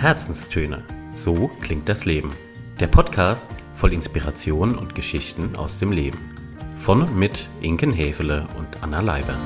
[0.00, 0.82] Herzenstöne.
[1.12, 2.34] So klingt das Leben.
[2.80, 6.18] Der Podcast voll Inspiration und Geschichten aus dem Leben.
[6.78, 9.36] Von und mit Inken Hefele und Anna Leiber.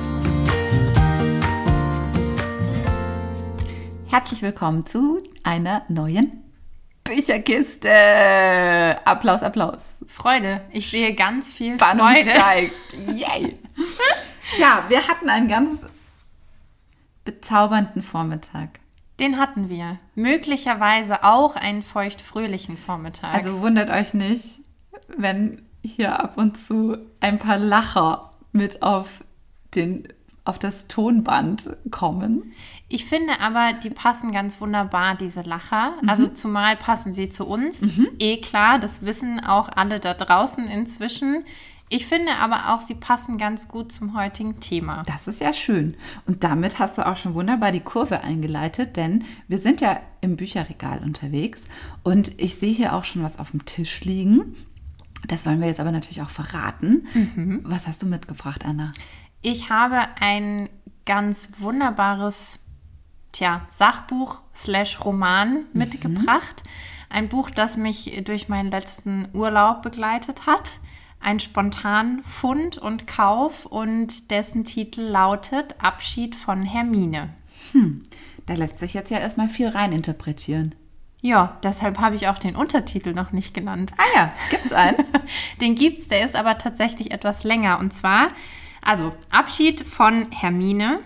[4.07, 6.41] Herzlich willkommen zu einer neuen
[7.03, 7.91] Bücherkiste.
[9.03, 10.05] Applaus, Applaus.
[10.07, 10.61] Freude.
[10.71, 12.29] Ich sehe ganz viel Spannung Freude.
[12.29, 12.73] steigt.
[13.07, 13.59] Yay.
[14.57, 15.81] ja, wir hatten einen ganz
[17.25, 18.79] bezaubernden Vormittag.
[19.19, 19.97] Den hatten wir.
[20.15, 23.33] Möglicherweise auch einen feuchtfröhlichen Vormittag.
[23.33, 24.59] Also wundert euch nicht,
[25.17, 29.23] wenn hier ab und zu ein paar Lacher mit auf
[29.75, 30.07] den
[30.45, 32.53] auf das Tonband kommen.
[32.87, 35.93] ich finde aber, die passen ganz wunderbar, diese Lacher.
[36.05, 37.89] Also zumal passen sie zu uns.
[38.19, 41.45] Eh klar, das wissen auch alle da draußen inzwischen.
[41.89, 45.03] Ich finde aber auch, sie passen ganz gut zum heutigen Thema.
[45.05, 45.95] Das ist ja schön.
[46.25, 50.35] Und damit hast du auch schon wunderbar die Kurve eingeleitet, denn wir sind ja im
[50.35, 51.65] Bücherregal unterwegs
[52.01, 54.55] und ich sehe hier auch schon was auf dem Tisch liegen.
[55.27, 57.07] Das wollen wir jetzt aber natürlich auch verraten.
[57.63, 58.91] Was hast du mitgebracht, Anna?
[59.41, 60.69] Ich habe ein
[61.05, 62.59] ganz wunderbares,
[63.31, 66.63] tja, Sachbuch slash Roman mitgebracht.
[67.09, 70.79] Ein Buch, das mich durch meinen letzten Urlaub begleitet hat.
[71.25, 77.33] Ein spontan Fund und Kauf und dessen Titel lautet Abschied von Hermine.
[78.45, 80.75] Da lässt sich jetzt ja erstmal viel reininterpretieren.
[81.23, 83.91] Ja, deshalb habe ich auch den Untertitel noch nicht genannt.
[83.97, 84.97] Ah ja, gibt's einen?
[85.61, 87.79] Den gibt's, der ist aber tatsächlich etwas länger.
[87.79, 88.27] Und zwar,
[88.83, 90.99] also Abschied von Hermine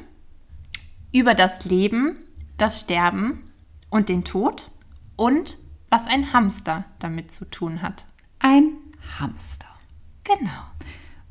[1.14, 2.18] über das Leben,
[2.58, 3.50] das Sterben
[3.90, 4.70] und den Tod
[5.16, 8.04] und was ein Hamster damit zu tun hat.
[8.40, 8.74] Ein
[9.18, 9.69] Hamster.
[10.38, 10.52] Genau.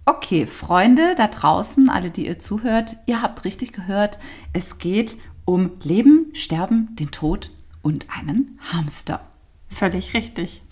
[0.04, 4.18] Okay, Freunde da draußen, alle, die ihr zuhört, ihr habt richtig gehört.
[4.52, 7.50] Es geht um Leben, Sterben, den Tod
[7.82, 9.20] und einen Hamster.
[9.68, 10.62] Völlig richtig.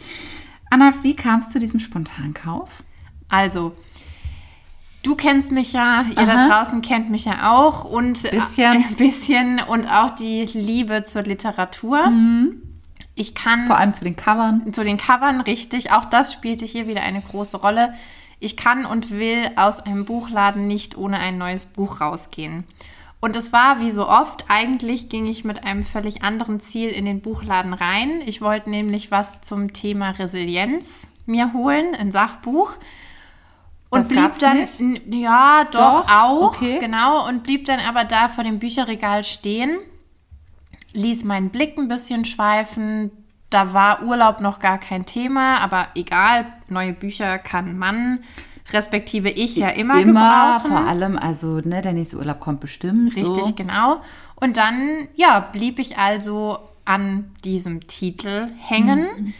[0.70, 2.82] Anna, wie kamst du zu diesem Spontankauf?
[3.28, 3.76] Also,
[5.02, 6.48] du kennst mich ja, ihr da Aha.
[6.48, 8.84] draußen kennt mich ja auch und Bisschen.
[8.84, 12.10] ein bisschen und auch die Liebe zur Literatur.
[13.14, 14.72] Ich kann Vor allem zu den Covern.
[14.72, 15.92] zu den Covern, richtig.
[15.92, 17.94] Auch das spielte hier wieder eine große Rolle.
[18.38, 22.64] Ich kann und will aus einem Buchladen nicht ohne ein neues Buch rausgehen.
[23.20, 27.06] Und es war wie so oft, eigentlich ging ich mit einem völlig anderen Ziel in
[27.06, 28.20] den Buchladen rein.
[28.26, 32.72] Ich wollte nämlich was zum Thema Resilienz mir holen, ein Sachbuch.
[33.88, 34.80] Und Das blieb dann, nicht?
[35.14, 36.10] ja, doch, Doch?
[36.12, 36.78] auch, Okay.
[36.78, 39.78] genau, und blieb dann aber da vor dem Bücherregal stehen
[40.96, 43.10] ließ meinen Blick ein bisschen schweifen.
[43.50, 48.20] Da war Urlaub noch gar kein Thema, aber egal, neue Bücher kann man,
[48.72, 50.70] respektive ich ja immer, Immer, gebrauchen.
[50.76, 53.14] vor allem, also ne, der nächste Urlaub kommt bestimmt.
[53.16, 53.54] Richtig, so.
[53.54, 54.00] genau.
[54.36, 59.34] Und dann, ja, blieb ich also an diesem Titel hängen,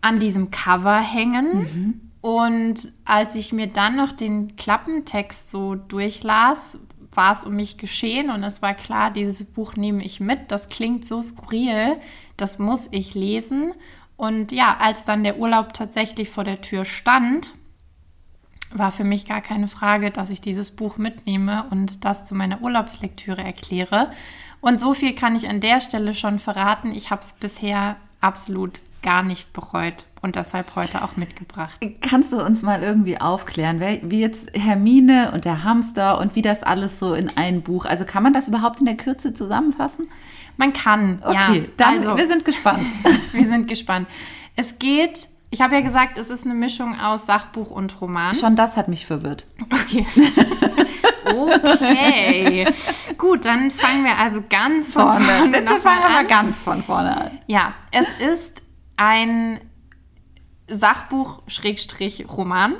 [0.00, 2.10] an diesem Cover hängen.
[2.20, 6.78] Und als ich mir dann noch den Klappentext so durchlas,
[7.12, 10.52] war es um mich geschehen und es war klar, dieses Buch nehme ich mit.
[10.52, 11.96] Das klingt so skurril,
[12.36, 13.72] das muss ich lesen.
[14.20, 17.54] Und ja, als dann der Urlaub tatsächlich vor der Tür stand,
[18.70, 22.60] war für mich gar keine Frage, dass ich dieses Buch mitnehme und das zu meiner
[22.60, 24.10] Urlaubslektüre erkläre.
[24.60, 26.92] Und so viel kann ich an der Stelle schon verraten.
[26.92, 31.80] Ich habe es bisher absolut gar nicht bereut und deshalb heute auch mitgebracht.
[32.02, 36.62] Kannst du uns mal irgendwie aufklären, wie jetzt Hermine und der Hamster und wie das
[36.62, 40.08] alles so in ein Buch, also kann man das überhaupt in der Kürze zusammenfassen?
[40.60, 41.64] Man kann, Okay, ja.
[41.78, 42.84] dann also, wir sind gespannt.
[43.32, 44.06] wir sind gespannt.
[44.56, 48.34] Es geht, ich habe ja gesagt, es ist eine Mischung aus Sachbuch und Roman.
[48.34, 49.46] Schon das hat mich verwirrt.
[49.72, 50.04] Okay.
[51.24, 52.66] okay.
[53.16, 55.50] Gut, dann fangen wir also ganz von vorne, Vorne.
[55.50, 56.28] Bitte fangen wir mal an.
[56.28, 57.38] ganz von vorne an.
[57.46, 58.60] Ja, es ist
[58.98, 59.60] ein
[60.68, 62.74] Sachbuch-Roman,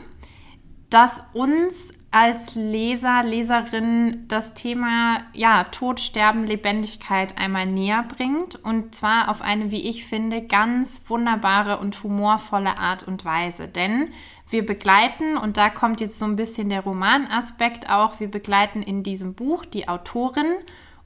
[0.90, 8.56] das uns als Leser, Leserin das Thema ja, Tod, Sterben, Lebendigkeit einmal näher bringt.
[8.56, 13.68] Und zwar auf eine, wie ich finde, ganz wunderbare und humorvolle Art und Weise.
[13.68, 14.10] Denn
[14.48, 19.04] wir begleiten, und da kommt jetzt so ein bisschen der Romanaspekt auch, wir begleiten in
[19.04, 20.54] diesem Buch die Autorin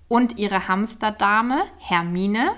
[0.09, 2.53] und ihre Hamsterdame, Hermine,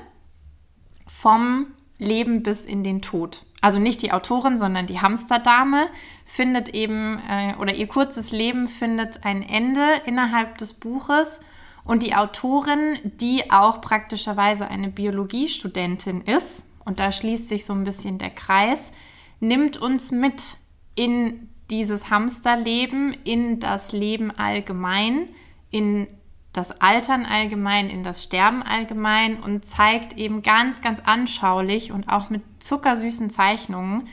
[1.07, 1.67] vom
[1.99, 3.43] Leben bis in den Tod.
[3.67, 5.89] Also nicht die Autorin, sondern die Hamsterdame
[6.25, 11.41] findet eben, äh, oder ihr kurzes Leben findet ein Ende innerhalb des Buches.
[11.83, 17.83] Und die Autorin, die auch praktischerweise eine Biologiestudentin ist, und da schließt sich so ein
[17.83, 18.93] bisschen der Kreis,
[19.41, 20.45] nimmt uns mit
[20.95, 25.27] in dieses Hamsterleben, in das Leben allgemein,
[25.73, 26.07] in
[26.57, 32.31] das Altern allgemein, in das Sterben allgemein und zeigt eben ganz, ganz anschaulich und auch
[32.31, 34.09] mit zuckersüßen Zeichnungen,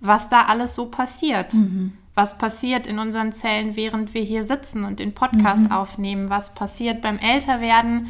[0.00, 1.54] was da alles so passiert.
[1.54, 1.92] Mhm.
[2.14, 5.72] Was passiert in unseren Zellen, während wir hier sitzen und den Podcast Mhm.
[5.72, 8.08] aufnehmen, was passiert beim Älterwerden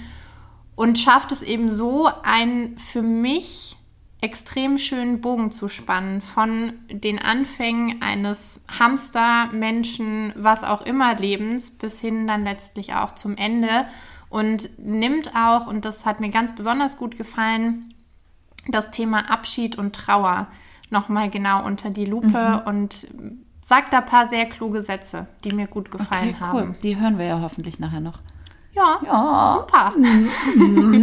[0.77, 3.78] und schafft es eben so, einen für mich
[4.21, 12.01] extrem schönen Bogen zu spannen von den Anfängen eines Hamster-Menschen, was auch immer Lebens, bis
[12.01, 13.87] hin dann letztlich auch zum Ende
[14.29, 17.95] und nimmt auch, und das hat mir ganz besonders gut gefallen,
[18.69, 20.49] das Thema Abschied und Trauer
[20.91, 22.67] nochmal genau unter die Lupe Mhm.
[22.67, 23.07] und
[23.63, 26.61] sagt da ein paar sehr kluge Sätze, die mir gut gefallen Okay, cool.
[26.63, 26.77] haben.
[26.83, 28.19] Die hören wir ja hoffentlich nachher noch.
[28.79, 29.61] Ja, Ja.
[29.61, 29.93] ein paar.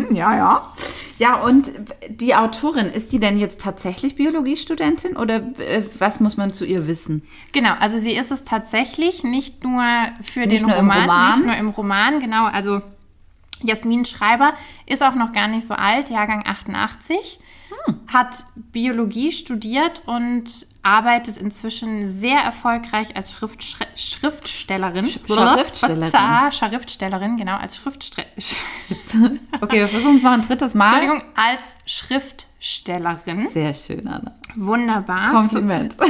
[0.16, 0.74] Ja, ja.
[1.18, 1.72] Ja, und
[2.10, 6.88] die Autorin, ist die denn jetzt tatsächlich Biologiestudentin oder äh, was muss man zu ihr
[6.88, 7.22] wissen?
[7.54, 9.81] Genau, also sie ist es tatsächlich nicht nur
[10.22, 11.31] für Nicht den nur Roman, Roman?
[11.38, 12.45] nicht nur im Roman, genau.
[12.48, 12.81] Also
[13.63, 14.54] Jasmin Schreiber
[14.86, 17.39] ist auch noch gar nicht so alt, Jahrgang 88,
[17.86, 17.95] Hm.
[18.13, 25.06] hat Biologie studiert und arbeitet inzwischen sehr erfolgreich als Schrift, Schri- Schriftstellerin.
[25.08, 26.12] Schriftstellerin.
[26.52, 28.32] Schriftstellerin, genau, als Schriftstellerin.
[29.62, 30.86] Okay, wir versuchen es noch ein drittes Mal.
[30.88, 33.48] Entschuldigung, als Schriftstellerin.
[33.52, 34.34] Sehr schön, Anna.
[34.56, 35.32] Wunderbar.
[35.32, 35.96] Kompliment.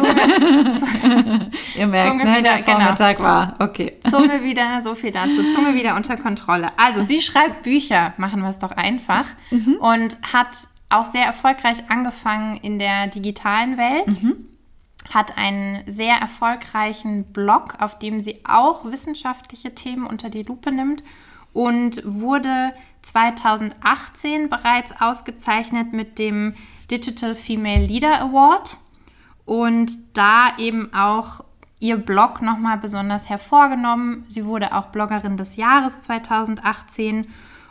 [1.78, 2.80] Ihr merkt, Zunge ne, wieder, der genau.
[2.80, 3.56] Vormittag war.
[3.60, 4.00] Okay.
[4.10, 5.44] Zunge wieder, so viel dazu.
[5.54, 6.70] Zunge wieder unter Kontrolle.
[6.78, 9.26] Also, sie schreibt Bücher, machen wir es doch einfach.
[9.80, 10.50] Und hat
[10.90, 14.18] auch sehr erfolgreich angefangen in der digitalen Welt.
[15.14, 21.04] Hat einen sehr erfolgreichen Blog, auf dem sie auch wissenschaftliche Themen unter die Lupe nimmt.
[21.54, 22.74] Und wurde
[23.04, 26.56] 2018 bereits ausgezeichnet mit dem
[26.92, 28.78] Digital Female Leader Award
[29.46, 31.44] und da eben auch
[31.80, 34.26] ihr Blog nochmal besonders hervorgenommen.
[34.28, 37.28] Sie wurde auch Bloggerin des Jahres 2018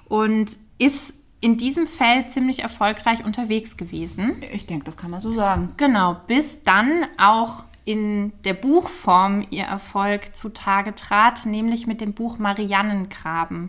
[0.09, 4.37] und ist in diesem Feld ziemlich erfolgreich unterwegs gewesen.
[4.51, 5.75] Ich denke, das kann man so sagen.
[5.77, 12.39] Genau, bis dann auch in der Buchform ihr Erfolg zutage trat, nämlich mit dem Buch
[12.39, 13.69] Mariannengraben.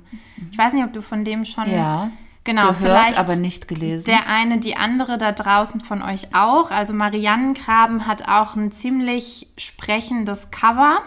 [0.52, 2.12] Ich weiß nicht, ob du von dem schon Ja.
[2.46, 4.06] genau Gehört, vielleicht aber nicht gelesen.
[4.06, 6.72] der eine, die andere da draußen von euch auch.
[6.72, 11.00] Also Mariannengraben hat auch ein ziemlich sprechendes Cover.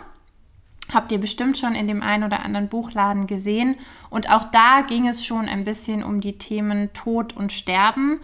[0.92, 3.76] Habt ihr bestimmt schon in dem einen oder anderen Buchladen gesehen.
[4.10, 8.20] Und auch da ging es schon ein bisschen um die Themen Tod und Sterben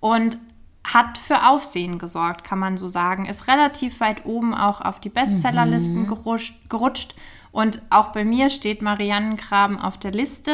[0.00, 0.38] und
[0.86, 3.26] hat für Aufsehen gesorgt, kann man so sagen.
[3.26, 7.14] Ist relativ weit oben auch auf die Bestsellerlisten gerutscht, gerutscht.
[7.52, 10.52] Und auch bei mir steht Mariannengraben auf der Liste.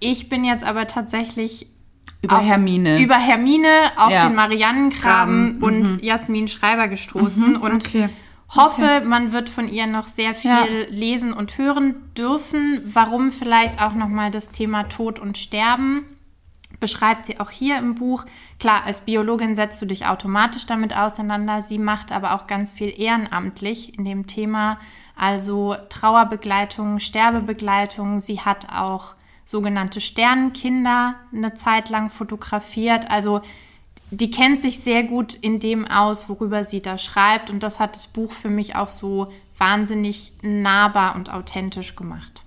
[0.00, 1.66] Ich bin jetzt aber tatsächlich
[2.22, 3.00] Über auf- Hermine.
[3.02, 4.26] Über Hermine auf Ja.
[4.26, 8.08] den Mariannengraben Graben, und Jasmin Schreiber gestoßen und okay.
[8.56, 10.86] Hoffe, man wird von ihr noch sehr viel Ja.
[10.88, 12.80] lesen und hören dürfen.
[12.86, 16.04] Warum vielleicht auch nochmal das Thema Tod und Sterben
[16.80, 18.24] beschreibt sie auch hier im Buch.
[18.58, 21.62] Klar, als Biologin setzt du dich automatisch damit auseinander.
[21.62, 24.78] Sie macht aber auch ganz viel ehrenamtlich in dem Thema,
[25.16, 28.20] also Trauerbegleitung, Sterbebegleitung.
[28.20, 29.14] Sie hat auch
[29.44, 33.10] sogenannte Sternenkinder eine Zeit lang fotografiert.
[33.10, 33.40] Also
[34.10, 37.50] die kennt sich sehr gut in dem aus, worüber sie da schreibt.
[37.50, 42.44] Und das hat das Buch für mich auch so wahnsinnig nahbar und authentisch gemacht.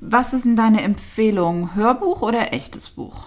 [0.00, 1.74] Was ist denn deine Empfehlung?
[1.74, 3.26] Hörbuch oder echtes Buch?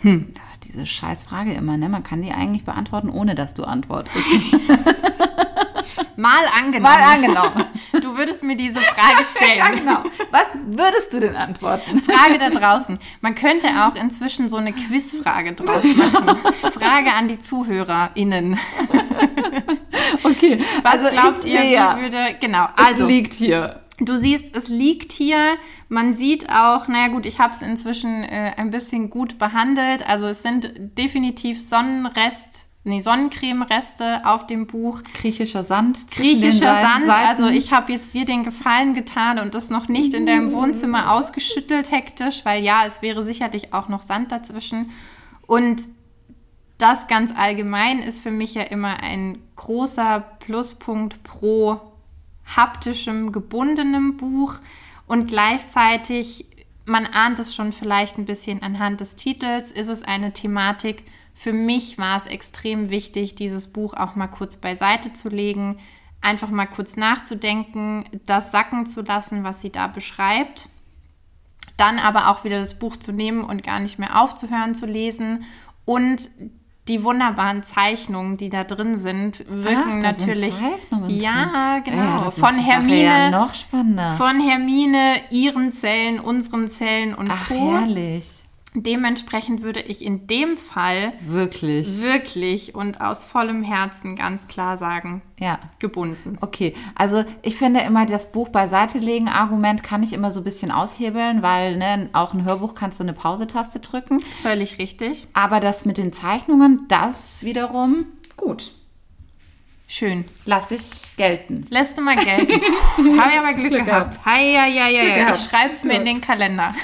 [0.00, 0.34] Hm.
[0.64, 1.88] Diese Scheißfrage immer, ne?
[1.88, 4.16] Man kann die eigentlich beantworten, ohne dass du antwortest.
[6.16, 6.82] Mal angenommen.
[6.82, 7.64] Mal angenommen.
[8.00, 9.78] Du würdest mir diese Frage stellen.
[9.78, 10.02] genau.
[10.32, 12.00] Was würdest du denn antworten?
[12.00, 12.98] Frage da draußen.
[13.20, 16.36] Man könnte auch inzwischen so eine Quizfrage draus machen.
[16.72, 18.58] Frage an die ZuhörerInnen.
[20.24, 20.58] Okay.
[20.82, 22.36] Was also glaubt ihr, wie würde.
[22.40, 22.68] Genau.
[22.76, 23.80] es Also, liegt hier.
[23.98, 25.56] du siehst, es liegt hier.
[25.88, 30.08] Man sieht auch, naja, gut, ich habe es inzwischen äh, ein bisschen gut behandelt.
[30.08, 32.66] Also, es sind definitiv Sonnenrest.
[32.86, 35.02] Nee, Sonnencreme-Reste auf dem Buch.
[35.14, 36.10] Griechischer Sand.
[36.10, 37.08] Griechischer Sand.
[37.08, 41.12] Also ich habe jetzt dir den Gefallen getan und das noch nicht in deinem Wohnzimmer
[41.12, 44.90] ausgeschüttelt hektisch, weil ja, es wäre sicherlich auch noch Sand dazwischen.
[45.46, 45.88] Und
[46.76, 51.80] das ganz allgemein ist für mich ja immer ein großer Pluspunkt pro
[52.54, 54.56] haptischem, gebundenem Buch.
[55.06, 56.44] Und gleichzeitig,
[56.84, 61.04] man ahnt es schon vielleicht ein bisschen anhand des Titels, ist es eine Thematik.
[61.34, 65.78] Für mich war es extrem wichtig, dieses Buch auch mal kurz beiseite zu legen,
[66.20, 70.68] einfach mal kurz nachzudenken, das sacken zu lassen, was sie da beschreibt
[71.76, 75.44] dann aber auch wieder das Buch zu nehmen und gar nicht mehr aufzuhören zu lesen
[75.84, 76.28] und
[76.86, 80.54] die wunderbaren Zeichnungen, die da drin sind, wirken Ach, sind natürlich.
[80.54, 81.20] Zeichnungen drin.
[81.20, 82.24] ja, genau.
[82.24, 83.02] Ja, von Hermine.
[83.02, 84.14] ja noch spannender.
[84.16, 87.72] Von Hermine, ihren Zellen, unseren Zellen und Ach, Co.
[87.72, 88.43] herrlich.
[88.76, 92.02] Dementsprechend würde ich in dem Fall Wirklich.
[92.02, 95.60] wirklich und aus vollem Herzen ganz klar sagen, Ja.
[95.78, 96.38] gebunden.
[96.40, 100.44] Okay, also ich finde immer das Buch beiseite legen Argument kann ich immer so ein
[100.44, 104.18] bisschen aushebeln, weil ne, auch ein Hörbuch kannst du eine Pausetaste drücken.
[104.42, 105.28] Völlig richtig.
[105.34, 108.72] Aber das mit den Zeichnungen, das wiederum gut.
[109.86, 110.24] Schön.
[110.46, 111.66] Lass ich gelten.
[111.70, 112.54] Lässt du mal gelten.
[113.20, 114.18] Habe ich aber Glück, Glück gehabt.
[114.24, 115.18] Hei, hei, hei, hei.
[115.20, 115.36] gehabt.
[115.38, 116.74] Ich schreibe es mir in den Kalender.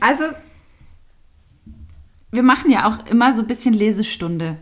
[0.00, 0.24] Also,
[2.32, 4.56] wir machen ja auch immer so ein bisschen Lesestunde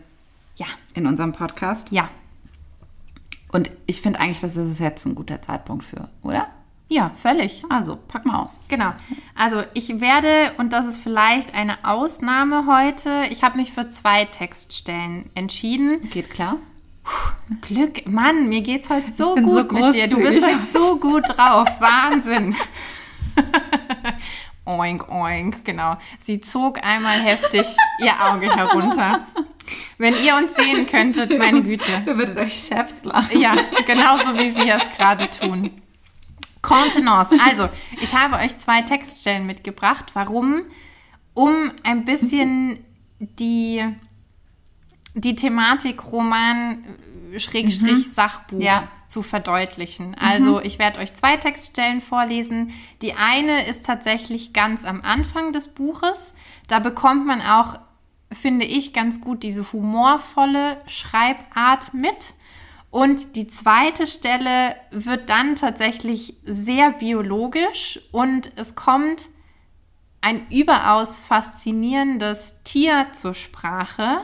[0.57, 1.91] Ja, in unserem Podcast.
[1.91, 2.09] ja.
[3.53, 6.47] Und ich finde eigentlich, das ist jetzt ein guter Zeitpunkt für, oder?
[6.87, 7.63] Ja, völlig.
[7.69, 8.61] Also, pack mal aus.
[8.69, 8.93] Genau.
[9.35, 14.23] Also ich werde, und das ist vielleicht eine Ausnahme heute, ich habe mich für zwei
[14.25, 16.09] Textstellen entschieden.
[16.11, 16.57] Geht klar?
[17.61, 20.07] Glück, Mann, mir geht's heute so bin so gut mit dir.
[20.07, 21.67] Du bist heute so gut drauf.
[21.79, 22.55] Wahnsinn.
[24.65, 25.97] oink, oink, genau.
[26.19, 27.67] Sie zog einmal heftig
[27.99, 29.25] ihr Auge herunter.
[29.97, 32.03] Wenn ihr uns sehen könntet, meine Güte.
[32.05, 33.39] Ihr würdet euch Chefs lachen.
[33.39, 35.81] Ja, genauso wie wir es gerade tun.
[36.61, 37.35] Contenance.
[37.43, 37.69] Also,
[38.01, 40.11] ich habe euch zwei Textstellen mitgebracht.
[40.13, 40.63] Warum?
[41.33, 42.83] Um ein bisschen
[43.19, 43.83] die,
[45.13, 46.81] die Thematik Roman
[47.33, 48.87] äh, Sachbuch Ja.
[49.11, 50.15] Zu verdeutlichen.
[50.15, 52.71] Also, ich werde euch zwei Textstellen vorlesen.
[53.01, 56.33] Die eine ist tatsächlich ganz am Anfang des Buches.
[56.69, 57.77] Da bekommt man auch,
[58.31, 62.33] finde ich, ganz gut diese humorvolle Schreibart mit.
[62.89, 69.27] Und die zweite Stelle wird dann tatsächlich sehr biologisch und es kommt
[70.21, 74.21] ein überaus faszinierendes Tier zur Sprache,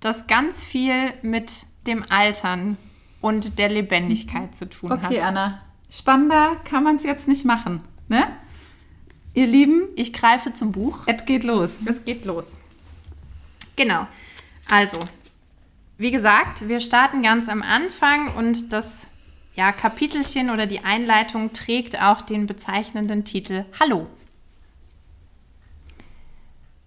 [0.00, 1.52] das ganz viel mit
[1.86, 2.76] dem Altern
[3.20, 5.28] und der Lebendigkeit zu tun Okay, hat.
[5.28, 5.48] Anna.
[5.90, 8.28] Spannender kann man es jetzt nicht machen, ne?
[9.34, 11.00] Ihr Lieben, Ich greife zum Buch.
[11.06, 11.70] es geht los.
[11.86, 12.58] Es geht los.
[13.76, 14.06] Genau.
[14.68, 14.98] Also,
[15.96, 19.06] wie gesagt, wir starten ganz am Anfang und das
[19.54, 24.06] ja, Kapitelchen oder die Einleitung trägt auch den bezeichnenden Titel Hallo.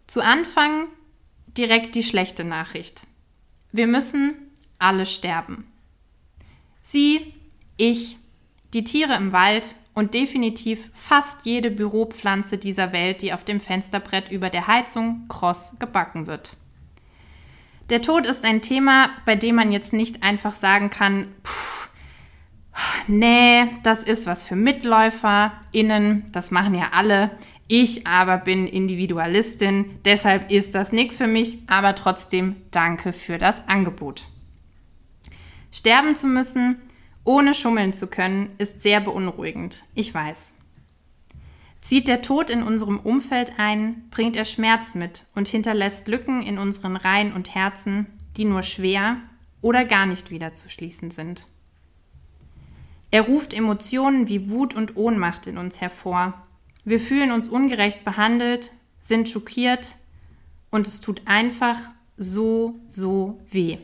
[0.08, 0.88] Zu Anfang
[1.58, 3.02] direkt die schlechte Nachricht.
[3.72, 4.36] Wir müssen
[4.80, 5.71] alle sterben.
[6.82, 7.34] Sie,
[7.78, 8.18] ich,
[8.74, 14.32] die Tiere im Wald und definitiv fast jede Büropflanze dieser Welt, die auf dem Fensterbrett
[14.32, 16.56] über der Heizung kross gebacken wird.
[17.90, 21.90] Der Tod ist ein Thema, bei dem man jetzt nicht einfach sagen kann, "Puh,
[23.08, 27.32] nee, das ist was für MitläuferInnen, das machen ja alle.
[27.68, 33.68] Ich aber bin Individualistin, deshalb ist das nichts für mich, aber trotzdem danke für das
[33.68, 34.26] Angebot.
[35.72, 36.78] Sterben zu müssen,
[37.24, 40.56] ohne schummeln zu können, ist sehr beunruhigend, ich weiß.
[41.80, 46.58] Zieht der Tod in unserem Umfeld ein, bringt er Schmerz mit und hinterlässt Lücken in
[46.58, 48.06] unseren Reihen und Herzen,
[48.38, 49.18] die nur schwer
[49.62, 51.48] oder gar nicht wieder zu schließen sind.
[53.10, 56.48] Er ruft Emotionen wie Wut und Ohnmacht in uns hervor.
[56.86, 59.96] Wir fühlen uns ungerecht behandelt, sind schockiert
[60.70, 61.78] und es tut einfach
[62.16, 63.78] so, so weh.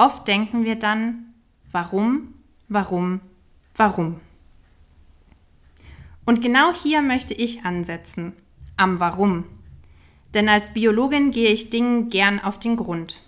[0.00, 1.34] Oft denken wir dann,
[1.72, 2.32] warum,
[2.68, 3.20] warum,
[3.76, 4.18] warum?
[6.24, 8.32] Und genau hier möchte ich ansetzen,
[8.78, 9.44] am Warum.
[10.32, 13.20] Denn als Biologin gehe ich Dingen gern auf den Grund.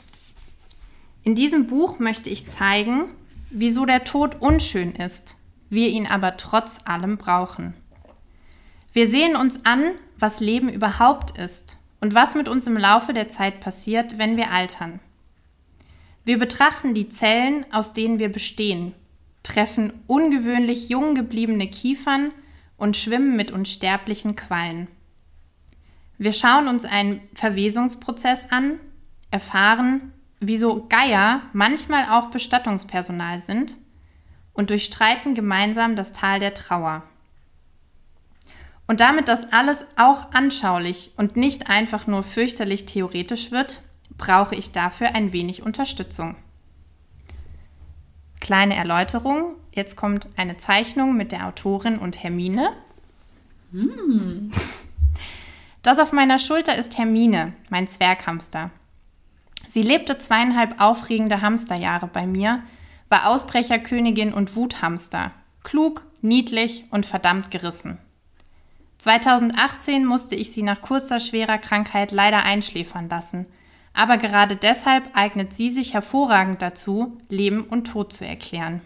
[1.25, 3.05] In diesem Buch möchte ich zeigen,
[3.51, 5.37] wieso der Tod unschön ist,
[5.69, 7.75] wir ihn aber trotz allem brauchen.
[8.95, 13.29] Wir sehen uns an, was Leben überhaupt ist und was mit uns im Laufe der
[13.29, 15.01] Zeit passiert, wenn wir altern.
[16.25, 18.95] Wir betrachten die Zellen, aus denen wir bestehen,
[19.43, 22.33] treffen ungewöhnlich jung gebliebene Kiefern
[22.77, 24.89] und schwimmen mit unsterblichen Quallen.
[26.19, 28.79] Wir schauen uns einen Verwesungsprozess an,
[29.33, 33.77] erfahren, wieso Geier manchmal auch Bestattungspersonal sind
[34.53, 37.03] und durchstreiten gemeinsam das Tal der Trauer.
[38.87, 43.81] Und damit das alles auch anschaulich und nicht einfach nur fürchterlich theoretisch wird,
[44.19, 46.37] brauche ich dafür ein wenig Unterstützung.
[48.41, 52.71] Kleine Erläuterung, jetzt kommt eine Zeichnung mit der Autorin und Hermine.
[55.83, 58.71] Das auf meiner Schulter ist Hermine, mein Zwerghamster.
[59.69, 62.63] Sie lebte zweieinhalb aufregende Hamsterjahre bei mir,
[63.09, 67.99] war Ausbrecherkönigin und Wuthamster, klug, niedlich und verdammt gerissen.
[68.99, 73.47] 2018 musste ich sie nach kurzer schwerer Krankheit leider einschläfern lassen,
[73.95, 78.81] aber gerade deshalb eignet sie sich hervorragend dazu, Leben und Tod zu erklären.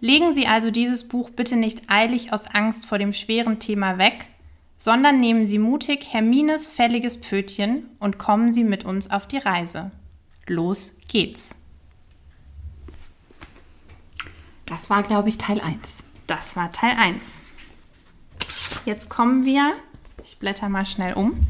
[0.00, 4.28] Legen Sie also dieses Buch bitte nicht eilig aus Angst vor dem schweren Thema weg,
[4.76, 9.90] sondern nehmen Sie mutig Hermines fälliges Pfötchen und kommen Sie mit uns auf die Reise.
[10.46, 11.56] Los geht's.
[14.66, 15.78] Das war, glaube ich, Teil 1.
[16.26, 17.26] Das war Teil 1.
[18.84, 19.74] Jetzt kommen wir,
[20.22, 21.40] ich blätter mal schnell um.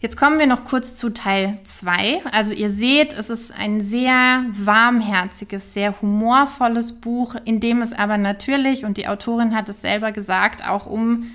[0.00, 2.24] Jetzt kommen wir noch kurz zu Teil 2.
[2.30, 8.16] Also ihr seht, es ist ein sehr warmherziges, sehr humorvolles Buch, in dem es aber
[8.16, 11.32] natürlich, und die Autorin hat es selber gesagt, auch um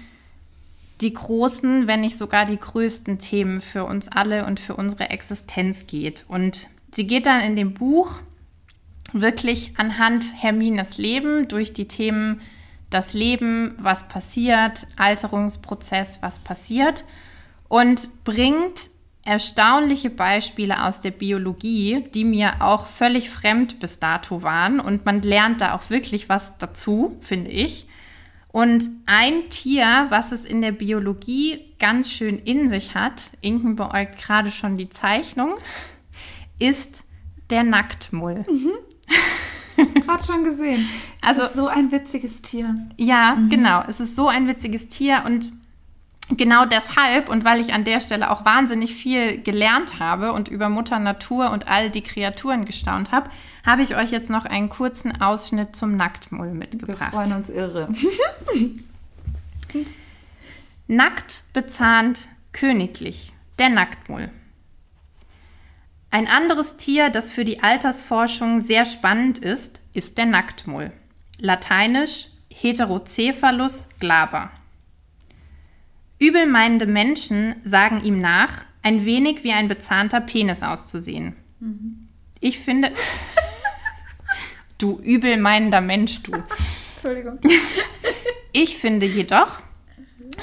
[1.02, 5.86] die großen, wenn nicht sogar die größten Themen für uns alle und für unsere Existenz
[5.86, 6.24] geht.
[6.30, 8.22] Und sie geht dann in dem Buch
[9.12, 12.40] wirklich anhand Hermines Leben durch die Themen
[12.90, 17.04] das Leben, was passiert, Alterungsprozess, was passiert
[17.74, 18.92] und bringt
[19.26, 25.24] erstaunliche Beispiele aus der Biologie, die mir auch völlig fremd bis dato waren und man
[25.24, 27.88] lernt da auch wirklich was dazu, finde ich.
[28.50, 34.20] Und ein Tier, was es in der Biologie ganz schön in sich hat, Inken beäugt
[34.22, 35.56] gerade schon die Zeichnung,
[36.60, 37.06] ist
[37.50, 38.46] der Nacktmull.
[38.48, 38.72] Mhm.
[39.76, 40.88] Ich gerade schon gesehen.
[41.20, 42.76] Also es ist so ein witziges Tier.
[42.96, 43.50] Ja, mhm.
[43.50, 43.82] genau.
[43.88, 45.52] Es ist so ein witziges Tier und
[46.30, 50.70] genau deshalb und weil ich an der Stelle auch wahnsinnig viel gelernt habe und über
[50.70, 53.30] Mutter Natur und all die Kreaturen gestaunt habe,
[53.66, 57.14] habe ich euch jetzt noch einen kurzen Ausschnitt zum Nacktmull mitgebracht.
[57.14, 57.90] Wir freuen uns irre.
[60.88, 63.34] Nackt, bezahnt, königlich.
[63.60, 64.30] Der Nacktmull.
[66.12, 70.92] Ein anderes Tier, das für die Altersforschung sehr spannend ist, ist der Nacktmull.
[71.40, 74.52] Lateinisch Heterocephalus glaber.
[76.24, 81.36] Übelmeinende Menschen sagen ihm nach, ein wenig wie ein bezahnter Penis auszusehen.
[81.60, 82.08] Mhm.
[82.40, 82.94] Ich finde.
[84.78, 86.32] du übelmeinender Mensch, du.
[86.94, 87.40] Entschuldigung.
[88.56, 89.62] Ich finde jedoch,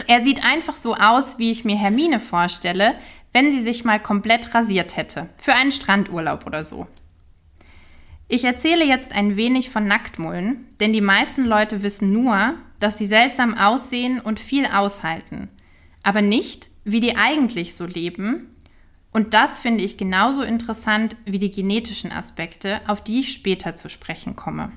[0.08, 2.96] er sieht einfach so aus, wie ich mir Hermine vorstelle,
[3.32, 5.28] wenn sie sich mal komplett rasiert hätte.
[5.36, 6.88] Für einen Strandurlaub oder so.
[8.26, 13.06] Ich erzähle jetzt ein wenig von Nacktmullen, denn die meisten Leute wissen nur, dass sie
[13.06, 15.48] seltsam aussehen und viel aushalten
[16.02, 18.54] aber nicht, wie die eigentlich so leben.
[19.12, 23.88] Und das finde ich genauso interessant wie die genetischen Aspekte, auf die ich später zu
[23.88, 24.72] sprechen komme.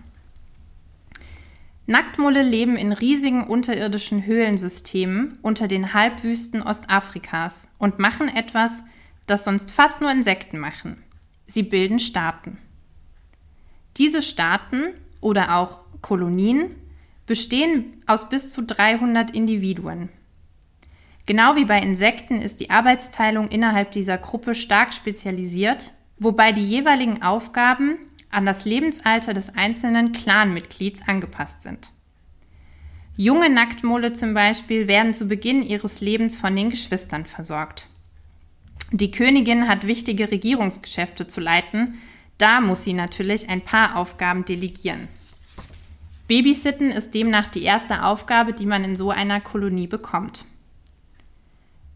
[1.85, 8.83] Nacktmulle leben in riesigen unterirdischen Höhlensystemen unter den Halbwüsten Ostafrikas und machen etwas,
[9.27, 11.03] das sonst fast nur Insekten machen.
[11.45, 12.57] Sie bilden Staaten.
[13.97, 16.75] Diese Staaten oder auch Kolonien
[17.25, 20.09] bestehen aus bis zu 300 Individuen.
[21.25, 27.21] Genau wie bei Insekten ist die Arbeitsteilung innerhalb dieser Gruppe stark spezialisiert, wobei die jeweiligen
[27.21, 27.97] Aufgaben
[28.29, 31.91] an das Lebensalter des einzelnen Clanmitglieds angepasst sind.
[33.15, 37.87] Junge Nacktmole zum Beispiel werden zu Beginn ihres Lebens von den Geschwistern versorgt.
[38.91, 41.95] Die Königin hat wichtige Regierungsgeschäfte zu leiten,
[42.37, 45.07] da muss sie natürlich ein paar Aufgaben delegieren.
[46.27, 50.45] Babysitten ist demnach die erste Aufgabe, die man in so einer Kolonie bekommt.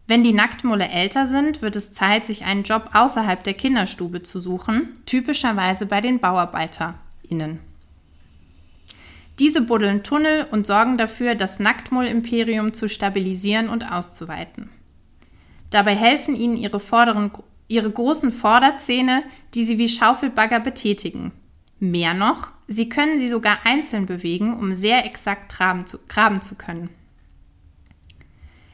[0.08, 4.39] Wenn die Nacktmulle älter sind, wird es Zeit, sich einen Job außerhalb der Kinderstube zu
[4.39, 7.60] suchen, typischerweise bei den BauarbeiterInnen.
[9.38, 14.70] Diese buddeln Tunnel und sorgen dafür, das Nacktmull-Imperium zu stabilisieren und auszuweiten.
[15.70, 17.32] Dabei helfen ihnen ihre, vorderen,
[17.67, 21.34] ihre großen Vorderzähne, die sie wie Schaufelbagger betätigen.
[21.80, 26.56] Mehr noch, sie können sie sogar einzeln bewegen, um sehr exakt graben zu, graben zu
[26.56, 26.89] können.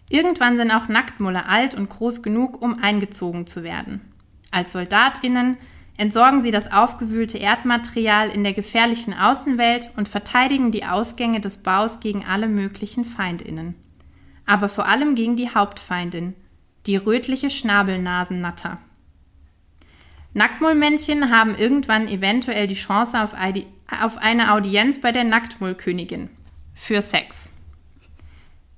[0.10, 4.02] Irgendwann sind auch Nacktmulle alt und groß genug, um eingezogen zu werden.
[4.52, 5.58] Als Soldatinnen
[5.98, 12.00] entsorgen sie das aufgewühlte Erdmaterial in der gefährlichen Außenwelt und verteidigen die Ausgänge des Baus
[12.00, 13.76] gegen alle möglichen Feindinnen.
[14.46, 16.36] Aber vor allem gegen die Hauptfeindin,
[16.86, 18.78] die rötliche Schnabelnasennatter.
[20.34, 23.36] Nacktmullmännchen haben irgendwann eventuell die Chance auf
[24.18, 26.30] eine Audienz bei der Nacktmullkönigin.
[26.74, 27.52] Für Sex.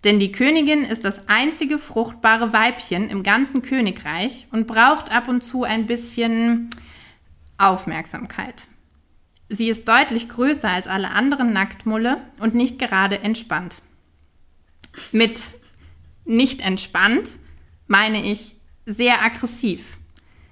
[0.05, 5.41] Denn die Königin ist das einzige fruchtbare Weibchen im ganzen Königreich und braucht ab und
[5.41, 6.69] zu ein bisschen
[7.57, 8.67] Aufmerksamkeit.
[9.49, 13.81] Sie ist deutlich größer als alle anderen Nacktmulle und nicht gerade entspannt.
[15.11, 15.41] Mit
[16.23, 17.31] nicht entspannt
[17.87, 18.53] meine ich
[18.85, 19.97] sehr aggressiv.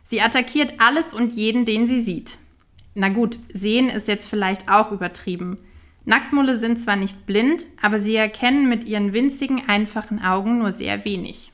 [0.04, 2.39] Sie attackiert alles und jeden, den sie sieht.
[2.96, 5.60] Na gut, sehen ist jetzt vielleicht auch übertrieben.
[6.06, 11.06] Nacktmulle sind zwar nicht blind, aber sie erkennen mit ihren winzigen, einfachen Augen nur sehr
[11.06, 11.52] wenig.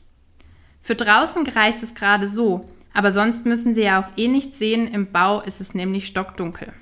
[0.81, 4.87] Für draußen gereicht es gerade so, Aber sonst müssen sie ja auch eh nichts sehen.
[4.87, 6.73] Im Bau ist es nämlich stockdunkel.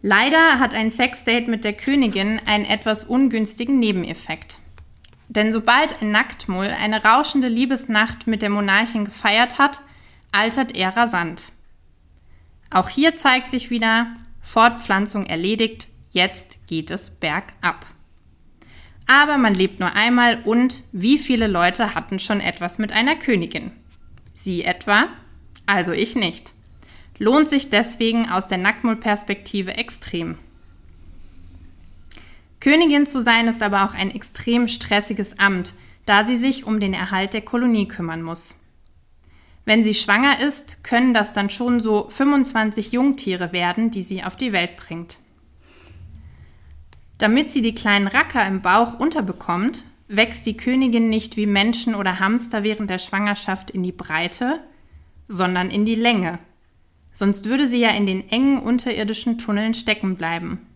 [0.00, 4.58] Leider hat ein Sexdate mit der Königin einen etwas ungünstigen Nebeneffekt.
[5.28, 9.80] Denn sobald ein Nacktmull eine rauschende Liebesnacht mit der Monarchin gefeiert hat,
[10.32, 11.52] altert er rasant.
[12.70, 14.08] Auch hier zeigt sich wieder,
[14.42, 17.86] Fortpflanzung erledigt, jetzt geht es bergab.
[19.06, 23.72] Aber man lebt nur einmal und wie viele Leute hatten schon etwas mit einer Königin?
[24.34, 25.08] Sie etwa?
[25.66, 26.52] Also ich nicht.
[27.18, 30.38] Lohnt sich deswegen aus der Nacktmull-Perspektive extrem.
[32.60, 35.74] Königin zu sein ist aber auch ein extrem stressiges Amt,
[36.06, 38.61] da sie sich um den Erhalt der Kolonie kümmern muss.
[39.64, 44.36] Wenn sie schwanger ist, können das dann schon so 25 Jungtiere werden, die sie auf
[44.36, 45.18] die Welt bringt.
[47.18, 52.18] Damit sie die kleinen Racker im Bauch unterbekommt, wächst die Königin nicht wie Menschen oder
[52.18, 54.60] Hamster während der Schwangerschaft in die Breite,
[55.28, 56.40] sondern in die Länge.
[57.12, 60.66] Sonst würde sie ja in den engen unterirdischen Tunneln stecken bleiben.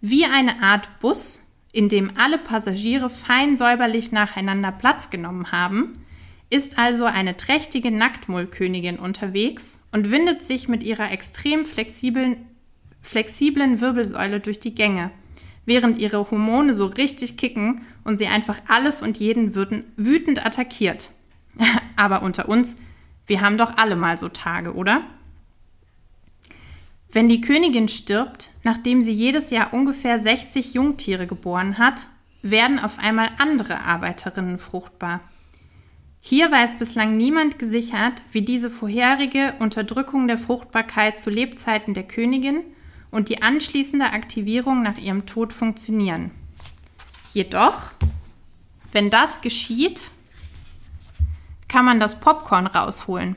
[0.00, 5.92] Wie eine Art Bus, in dem alle Passagiere fein säuberlich nacheinander Platz genommen haben,
[6.48, 12.36] ist also eine trächtige Nacktmullkönigin unterwegs und windet sich mit ihrer extrem flexiblen,
[13.00, 15.10] flexiblen Wirbelsäule durch die Gänge,
[15.64, 21.10] während ihre Hormone so richtig kicken und sie einfach alles und jeden wütend attackiert.
[21.96, 22.76] Aber unter uns,
[23.26, 25.02] wir haben doch alle mal so Tage, oder?
[27.10, 32.06] Wenn die Königin stirbt, nachdem sie jedes Jahr ungefähr 60 Jungtiere geboren hat,
[32.42, 35.20] werden auf einmal andere Arbeiterinnen fruchtbar.
[36.28, 42.64] Hier weiß bislang niemand gesichert, wie diese vorherige Unterdrückung der Fruchtbarkeit zu Lebzeiten der Königin
[43.12, 46.32] und die anschließende Aktivierung nach ihrem Tod funktionieren.
[47.32, 47.92] Jedoch,
[48.90, 50.10] wenn das geschieht,
[51.68, 53.36] kann man das Popcorn rausholen.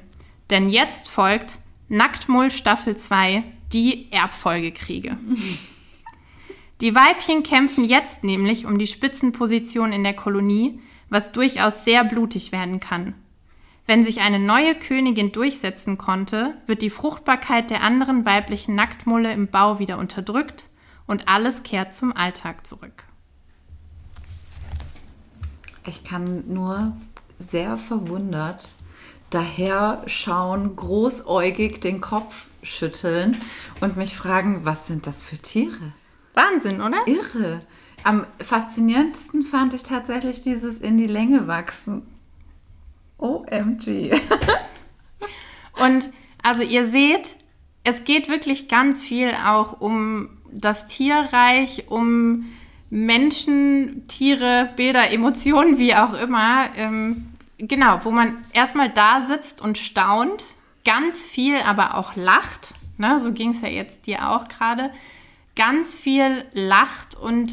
[0.50, 5.16] Denn jetzt folgt Nacktmull Staffel 2, die Erbfolgekriege.
[6.82, 12.52] Die Weibchen kämpfen jetzt nämlich um die Spitzenposition in der Kolonie, was durchaus sehr blutig
[12.52, 13.16] werden kann.
[13.86, 19.48] Wenn sich eine neue Königin durchsetzen konnte, wird die Fruchtbarkeit der anderen weiblichen Nacktmulle im
[19.48, 20.70] Bau wieder unterdrückt
[21.08, 23.04] und alles kehrt zum Alltag zurück.
[25.88, 26.96] Ich kann nur
[27.40, 28.68] sehr verwundert
[29.30, 33.38] daher schauen, großäugig den Kopf schütteln
[33.82, 35.94] und mich fragen, was sind das für Tiere?
[36.34, 36.98] Wahnsinn, oder?
[37.06, 37.60] Irre.
[38.04, 42.04] Am faszinierendsten fand ich tatsächlich dieses in die Länge wachsen.
[43.18, 44.12] OMG.
[45.86, 46.10] und
[46.42, 47.36] also ihr seht,
[47.84, 52.46] es geht wirklich ganz viel auch um das Tierreich, um
[52.90, 56.70] Menschen, Tiere, Bilder, Emotionen, wie auch immer.
[56.76, 60.44] Ähm, genau, wo man erstmal da sitzt und staunt,
[60.86, 62.74] ganz viel aber auch lacht.
[62.98, 64.92] Ne, so ging es ja jetzt dir auch gerade.
[65.56, 67.52] Ganz viel lacht und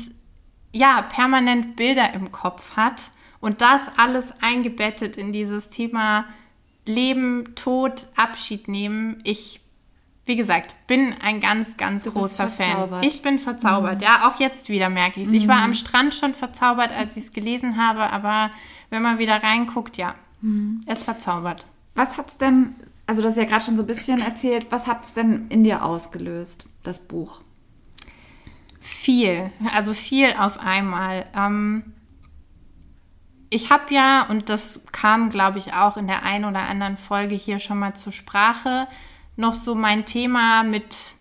[0.77, 3.11] ja, permanent Bilder im Kopf hat
[3.41, 6.27] und das alles eingebettet in dieses Thema
[6.85, 9.17] Leben, Tod, Abschied nehmen.
[9.25, 9.61] Ich,
[10.27, 13.03] wie gesagt, bin ein ganz, ganz du großer Fan.
[13.03, 14.01] Ich bin verzaubert.
[14.01, 14.07] Mhm.
[14.07, 15.31] Ja, auch jetzt wieder merke ich es.
[15.31, 15.39] Mhm.
[15.39, 18.51] Ich war am Strand schon verzaubert, als ich es gelesen habe, aber
[18.91, 20.83] wenn man wieder reinguckt, ja, mhm.
[20.87, 21.67] es verzaubert.
[21.95, 22.75] Was hat es denn,
[23.07, 25.65] also du hast ja gerade schon so ein bisschen erzählt, was hat es denn in
[25.65, 27.41] dir ausgelöst, das Buch?
[28.89, 31.27] Viel, also viel auf einmal.
[31.35, 31.93] Ähm,
[33.51, 37.35] ich habe ja, und das kam, glaube ich, auch in der einen oder anderen Folge
[37.35, 38.89] hier schon mal zur Sprache,
[39.37, 41.13] noch so mein Thema mit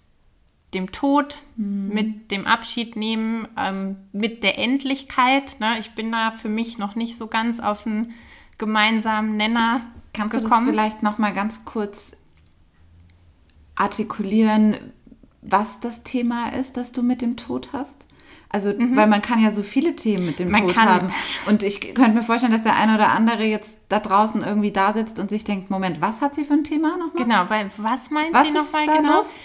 [0.73, 1.89] dem Tod, mhm.
[1.89, 5.59] mit dem Abschied nehmen, ähm, mit der Endlichkeit.
[5.59, 5.79] Ne?
[5.79, 8.13] Ich bin da für mich noch nicht so ganz auf einen
[8.57, 9.81] gemeinsamen Nenner
[10.13, 10.65] Kannst gekommen.
[10.65, 12.17] du das vielleicht noch mal ganz kurz
[13.75, 14.93] artikulieren,
[15.47, 18.05] was das Thema ist, das du mit dem Tod hast?
[18.49, 18.95] Also, mhm.
[18.95, 21.11] weil man kann ja so viele Themen mit dem man Tod haben.
[21.45, 24.93] Und ich könnte mir vorstellen, dass der eine oder andere jetzt da draußen irgendwie da
[24.93, 27.23] sitzt und sich denkt, Moment, was hat sie für ein Thema nochmal?
[27.23, 29.17] Genau, weil was meint was sie nochmal genau?
[29.17, 29.39] Los?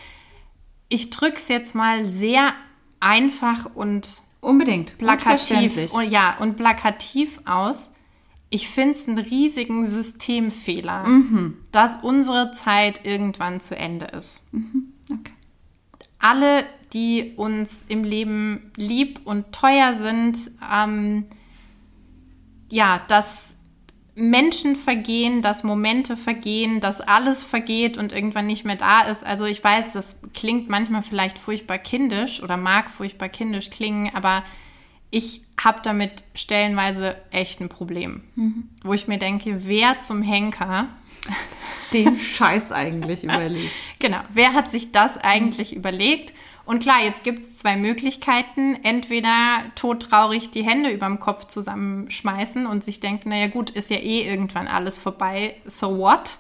[0.89, 2.53] Ich drücke es jetzt mal sehr
[3.01, 4.09] einfach und
[4.41, 7.93] unbedingt plakativ und ja und plakativ aus.
[8.49, 11.57] Ich finde es einen riesigen Systemfehler, mhm.
[11.73, 14.53] dass unsere Zeit irgendwann zu Ende ist.
[14.53, 14.93] Mhm.
[15.13, 15.33] Okay
[16.21, 21.27] alle, die uns im Leben lieb und teuer sind, ähm,
[22.69, 23.57] ja, dass
[24.15, 29.25] Menschen vergehen, dass Momente vergehen, dass alles vergeht und irgendwann nicht mehr da ist.
[29.25, 34.45] Also ich weiß, das klingt manchmal vielleicht furchtbar kindisch oder mag furchtbar kindisch klingen, aber
[35.11, 38.23] ich habe damit stellenweise echt ein Problem.
[38.83, 40.89] Wo ich mir denke, wer zum Henker,
[41.93, 43.73] Den Scheiß eigentlich überlegt.
[43.99, 46.33] genau, wer hat sich das eigentlich überlegt?
[46.65, 48.79] Und klar, jetzt gibt es zwei Möglichkeiten.
[48.85, 54.23] Entweder todtraurig die Hände überm Kopf zusammenschmeißen und sich denken, naja gut, ist ja eh
[54.23, 56.39] irgendwann alles vorbei, so what?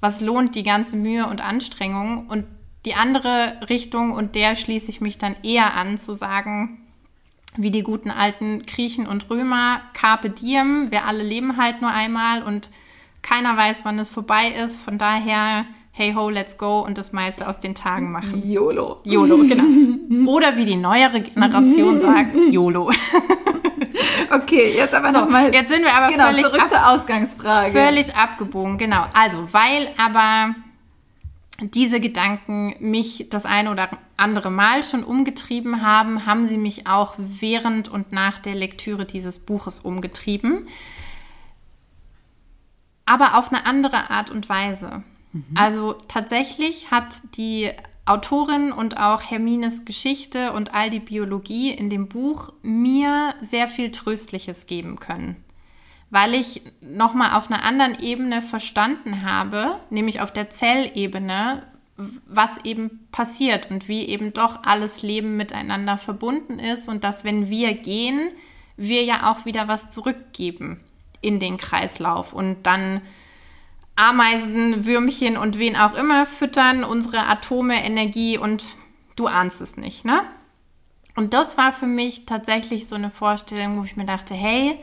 [0.00, 2.26] Was lohnt die ganze Mühe und Anstrengung?
[2.26, 2.44] Und
[2.84, 6.82] die andere Richtung, und der schließe ich mich dann eher an, zu sagen,
[7.56, 12.42] wie die guten alten Griechen und Römer, Carpe Diem, wir alle leben halt nur einmal
[12.42, 12.68] und
[13.26, 14.76] keiner weiß, wann es vorbei ist.
[14.76, 18.48] Von daher, hey ho, let's go und das meiste aus den Tagen machen.
[18.48, 19.00] YOLO.
[19.04, 20.30] YOLO, genau.
[20.32, 22.90] Oder wie die neuere Generation sagt, YOLO.
[24.30, 25.52] Okay, jetzt aber So, nochmal.
[25.54, 27.72] jetzt sind wir aber genau, völlig, zurück ab, zur Ausgangsfrage.
[27.72, 28.76] völlig abgebogen.
[28.78, 29.06] Genau.
[29.14, 30.54] Also, weil aber
[31.60, 37.14] diese Gedanken mich das eine oder andere Mal schon umgetrieben haben, haben sie mich auch
[37.18, 40.64] während und nach der Lektüre dieses Buches umgetrieben.
[43.06, 45.02] Aber auf eine andere Art und Weise.
[45.54, 47.70] Also tatsächlich hat die
[48.04, 53.90] Autorin und auch Hermines Geschichte und all die Biologie in dem Buch mir sehr viel
[53.90, 55.36] Tröstliches geben können.
[56.10, 61.66] Weil ich nochmal auf einer anderen Ebene verstanden habe, nämlich auf der Zellebene,
[62.26, 67.48] was eben passiert und wie eben doch alles Leben miteinander verbunden ist und dass wenn
[67.48, 68.30] wir gehen,
[68.76, 70.80] wir ja auch wieder was zurückgeben
[71.26, 73.02] in den Kreislauf und dann
[73.96, 78.76] Ameisen, Würmchen und wen auch immer füttern unsere Atome Energie und
[79.16, 80.20] du ahnst es nicht, ne?
[81.16, 84.78] Und das war für mich tatsächlich so eine Vorstellung, wo ich mir dachte, hey,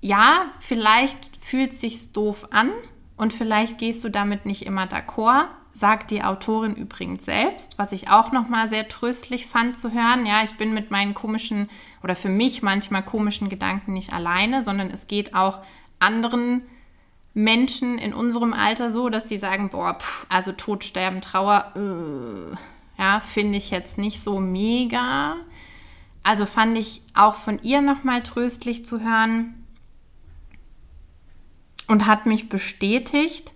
[0.00, 2.70] ja, vielleicht fühlt sich's doof an
[3.16, 8.10] und vielleicht gehst du damit nicht immer d'accord, sagt die Autorin übrigens selbst, was ich
[8.10, 10.26] auch noch mal sehr tröstlich fand zu hören.
[10.26, 11.68] Ja, ich bin mit meinen komischen
[12.02, 15.60] oder für mich manchmal komischen Gedanken nicht alleine, sondern es geht auch
[15.98, 16.62] anderen
[17.34, 22.56] Menschen in unserem Alter so, dass sie sagen, boah, pff, also Tod, Sterben, Trauer, äh,
[23.00, 25.36] ja, finde ich jetzt nicht so mega.
[26.22, 29.66] Also fand ich auch von ihr noch mal tröstlich zu hören
[31.86, 33.52] und hat mich bestätigt.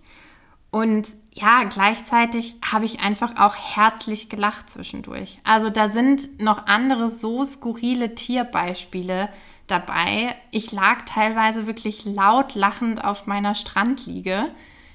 [0.70, 5.40] Und ja, gleichzeitig habe ich einfach auch herzlich gelacht zwischendurch.
[5.42, 9.28] Also da sind noch andere so skurrile Tierbeispiele
[9.66, 10.36] dabei.
[10.52, 14.46] Ich lag teilweise wirklich laut lachend auf meiner Strandliege.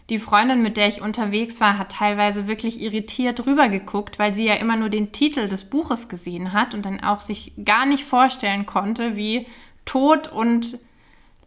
[0.10, 4.54] Die Freundin, mit der ich unterwegs war, hat teilweise wirklich irritiert rübergeguckt, weil sie ja
[4.54, 8.66] immer nur den Titel des Buches gesehen hat und dann auch sich gar nicht vorstellen
[8.66, 9.46] konnte, wie
[9.84, 10.80] Tod und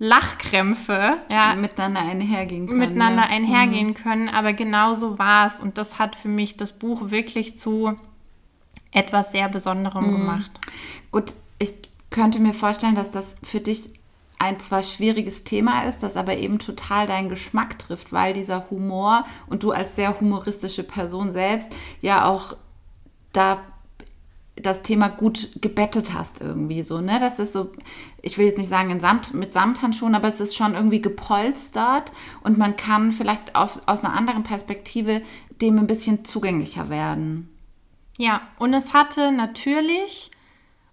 [0.03, 2.81] Lachkrämpfe ja, miteinander einhergehen können.
[2.81, 3.29] miteinander ja.
[3.29, 4.29] einhergehen können.
[4.29, 5.61] Aber genau so war es.
[5.61, 7.97] Und das hat für mich das Buch wirklich zu
[8.91, 10.51] etwas sehr Besonderem gemacht.
[11.13, 11.75] Gut, ich
[12.11, 13.91] könnte mir vorstellen, dass das für dich
[14.41, 19.25] ein zwar schwieriges Thema ist, das aber eben total deinen Geschmack trifft, weil dieser Humor
[19.47, 22.57] und du als sehr humoristische Person selbst ja auch
[23.33, 23.61] da
[24.57, 27.19] das Thema gut gebettet hast irgendwie so, ne?
[27.21, 27.71] Das ist so,
[28.23, 32.13] ich will jetzt nicht sagen in Samt, mit Samthandschuhen, aber es ist schon irgendwie gepolstert
[32.43, 35.23] und man kann vielleicht auf, aus einer anderen Perspektive
[35.61, 37.49] dem ein bisschen zugänglicher werden.
[38.17, 40.31] Ja, und es hatte natürlich,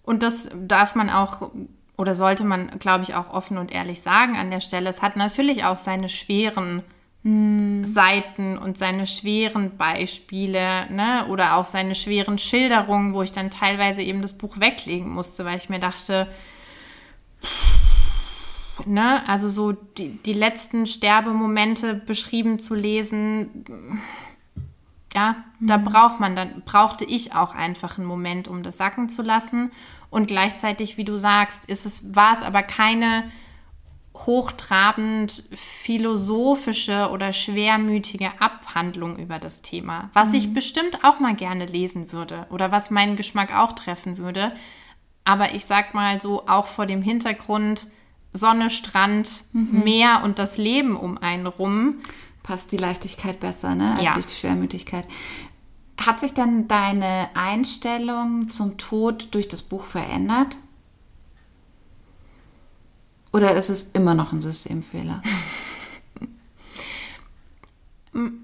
[0.02, 1.50] und das darf man auch
[1.96, 5.16] oder sollte man, glaube ich, auch offen und ehrlich sagen an der Stelle, es hat
[5.16, 6.82] natürlich auch seine schweren
[7.22, 14.00] Seiten und seine schweren Beispiele, ne, oder auch seine schweren Schilderungen, wo ich dann teilweise
[14.00, 16.28] eben das Buch weglegen musste, weil ich mir dachte,
[18.86, 24.00] ne, also so die, die letzten Sterbemomente beschrieben zu lesen,
[25.14, 29.22] ja, da braucht man dann, brauchte ich auch einfach einen Moment, um das sacken zu
[29.22, 29.72] lassen.
[30.08, 33.24] Und gleichzeitig, wie du sagst, ist es, war es aber keine
[34.14, 42.12] hochtrabend philosophische oder schwermütige Abhandlung über das Thema, was ich bestimmt auch mal gerne lesen
[42.12, 44.52] würde oder was meinen Geschmack auch treffen würde.
[45.24, 47.86] Aber ich sag mal so, auch vor dem Hintergrund
[48.32, 51.96] Sonne, Strand, Meer und das Leben um einen rum.
[52.42, 53.94] Passt die Leichtigkeit besser, ne?
[53.94, 54.14] Als Ja.
[54.16, 55.06] die Schwermütigkeit.
[56.00, 60.56] Hat sich dann deine Einstellung zum Tod durch das Buch verändert?
[63.32, 65.22] Oder ist es immer noch ein Systemfehler?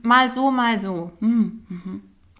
[0.03, 1.11] Mal so, mal so.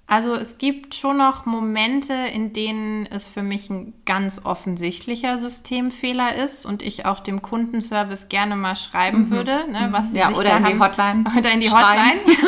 [0.09, 6.37] Also es gibt schon noch Momente, in denen es für mich ein ganz offensichtlicher Systemfehler
[6.37, 10.37] ist und ich auch dem Kundenservice gerne mal schreiben würde, ne, was sie Ja, sich
[10.37, 12.21] oder da in die haben- Hotline Oder in die schreien.
[12.25, 12.39] Hotline.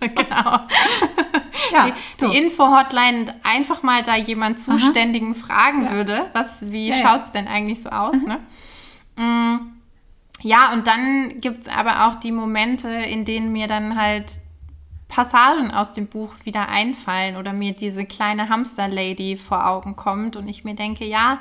[0.14, 0.58] genau.
[1.70, 5.90] Ja, die, die Info-Hotline einfach mal da jemand Zuständigen fragen Ja.
[5.90, 8.38] würde, was, wie Ja, schaut's denn eigentlich so aus, ne?
[9.16, 9.56] Mm,
[10.40, 14.36] Ja, und dann gibt's aber auch die Momente, in denen mir dann halt
[15.08, 20.48] Passagen aus dem Buch wieder einfallen oder mir diese kleine Hamster-Lady vor Augen kommt und
[20.48, 21.38] ich mir denke, ja,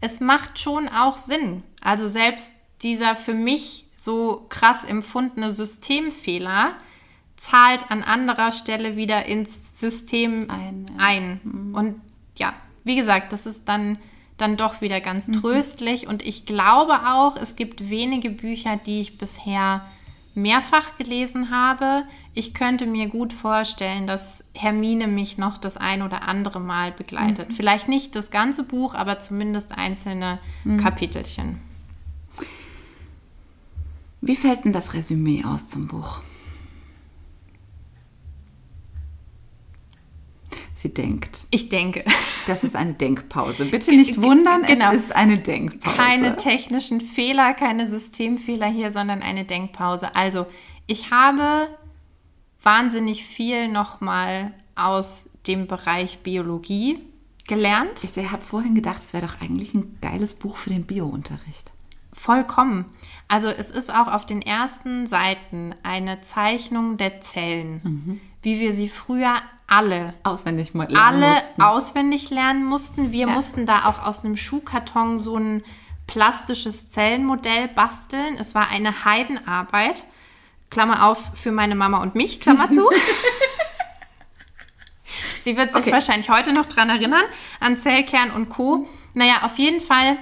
[0.00, 1.62] es macht schon auch Sinn.
[1.80, 6.74] Also selbst dieser für mich so krass empfundene Systemfehler
[7.36, 10.94] zahlt an anderer Stelle wieder ins System Ein, ja.
[10.98, 11.72] ein.
[11.74, 12.00] Und
[12.36, 12.52] ja,
[12.84, 13.98] wie gesagt, das ist dann,
[14.36, 16.06] dann doch wieder ganz tröstlich.
[16.06, 19.84] Und ich glaube auch, es gibt wenige Bücher, die ich bisher
[20.38, 22.04] mehrfach gelesen habe.
[22.32, 27.52] Ich könnte mir gut vorstellen, dass Hermine mich noch das ein oder andere Mal begleitet.
[27.52, 30.38] Vielleicht nicht das ganze Buch, aber zumindest einzelne
[30.80, 31.60] Kapitelchen.
[34.20, 36.20] Wie fällt denn das Resümee aus zum Buch?
[40.78, 41.48] Sie denkt.
[41.50, 42.04] Ich denke.
[42.46, 43.64] Das ist eine Denkpause.
[43.70, 44.92] Bitte nicht wundern, genau.
[44.92, 45.96] es ist eine Denkpause.
[45.96, 50.14] keine technischen Fehler, keine Systemfehler hier, sondern eine Denkpause.
[50.14, 50.46] Also,
[50.86, 51.66] ich habe
[52.62, 57.00] wahnsinnig viel nochmal aus dem Bereich Biologie
[57.48, 58.04] gelernt.
[58.04, 61.72] Ich habe vorhin gedacht, es wäre doch eigentlich ein geiles Buch für den Biounterricht.
[62.12, 62.84] Vollkommen.
[63.26, 68.88] Also es ist auch auf den ersten Seiten eine Zeichnung der Zellen, wie wir sie
[68.88, 69.34] früher
[69.68, 71.62] alle Auswendig lernen alle mussten.
[71.62, 73.12] auswendig lernen mussten.
[73.12, 73.32] Wir Ja.
[73.34, 75.62] mussten da auch aus einem Schuhkarton so ein
[76.06, 78.36] plastisches Zellenmodell basteln.
[78.38, 80.04] Es war eine Heidenarbeit.
[80.70, 82.88] Klammer auf für meine Mama und mich, Klammer zu.
[85.42, 85.92] Sie wird sich Okay.
[85.92, 87.24] wahrscheinlich heute noch dran erinnern,
[87.60, 88.86] an Zellkern und Co.
[89.14, 90.18] Naja, auf jeden Fall,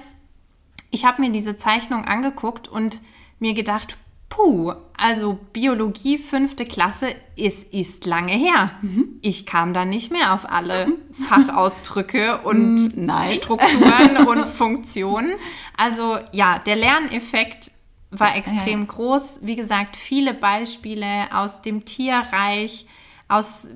[0.91, 3.01] ich habe mir diese Zeichnung angeguckt und
[3.41, 3.97] mir gedacht,
[4.29, 8.73] puh, also Biologie fünfte Klasse, es ist lange her.
[8.83, 9.19] Mhm.
[9.23, 13.31] Ich kam da nicht mehr auf alle Fachausdrücke und nein.
[13.31, 15.33] Strukturen und Funktionen.
[15.77, 17.71] Also ja, der Lerneffekt
[18.11, 19.41] war extrem groß.
[19.43, 22.87] Wie gesagt, viele Beispiele aus dem Tierreich,
[23.29, 23.67] aus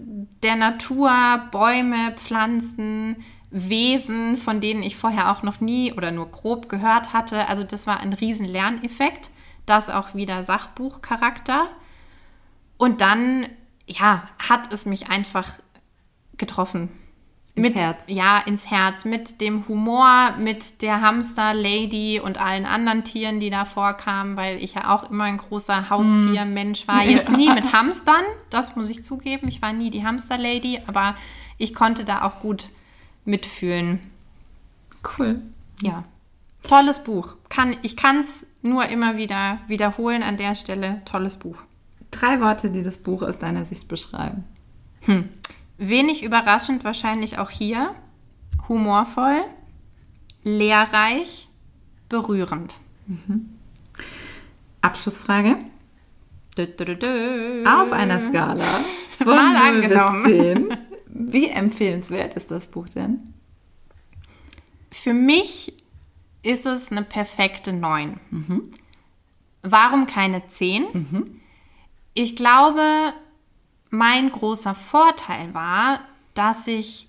[0.42, 1.10] der Natur,
[1.50, 3.16] Bäume, Pflanzen,
[3.50, 7.48] Wesen, von denen ich vorher auch noch nie oder nur grob gehört hatte.
[7.48, 9.30] Also das war ein riesen Lerneffekt.
[9.70, 11.68] Das auch wieder Sachbuchcharakter.
[12.76, 13.46] Und dann,
[13.86, 15.48] ja, hat es mich einfach
[16.38, 16.88] getroffen.
[17.54, 18.02] Ins mit, Herz.
[18.08, 19.04] Ja, ins Herz.
[19.04, 24.74] Mit dem Humor, mit der Hamster-Lady und allen anderen Tieren, die da vorkamen, weil ich
[24.74, 27.04] ja auch immer ein großer Haustiermensch war.
[27.04, 29.46] Jetzt nie mit Hamstern, das muss ich zugeben.
[29.46, 31.14] Ich war nie die Hamster-Lady, aber
[31.58, 32.70] ich konnte da auch gut
[33.24, 34.00] mitfühlen.
[35.16, 35.40] Cool.
[35.80, 36.02] Ja.
[36.62, 37.36] Tolles Buch.
[37.48, 41.02] Kann, ich kann es nur immer wieder wiederholen an der Stelle.
[41.04, 41.56] Tolles Buch.
[42.10, 44.44] Drei Worte, die das Buch aus deiner Sicht beschreiben.
[45.78, 47.94] Wenig überraschend wahrscheinlich auch hier.
[48.68, 49.42] Humorvoll,
[50.44, 51.48] lehrreich,
[52.08, 52.74] berührend.
[54.82, 55.56] Abschlussfrage.
[56.56, 57.64] Dö, dö, dö.
[57.66, 58.64] Auf einer Skala
[59.18, 60.22] von Mal 0 angenommen.
[60.24, 60.76] bis 10.
[61.06, 63.34] Wie empfehlenswert ist das Buch denn?
[64.90, 65.72] Für mich
[66.42, 68.18] ist es eine perfekte 9.
[69.62, 71.40] Warum keine 10?
[72.14, 73.12] Ich glaube,
[73.90, 76.00] mein großer Vorteil war,
[76.34, 77.08] dass ich